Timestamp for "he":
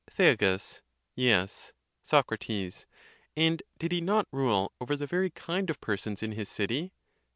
3.91-4.01